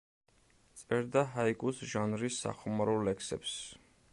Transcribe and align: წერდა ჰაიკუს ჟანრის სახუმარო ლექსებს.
წერდა 0.79 1.21
ჰაიკუს 1.35 1.81
ჟანრის 1.91 2.39
სახუმარო 2.47 2.97
ლექსებს. 3.11 3.57